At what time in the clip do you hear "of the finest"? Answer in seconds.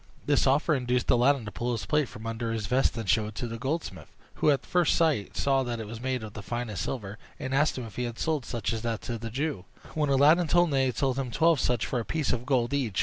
6.23-6.81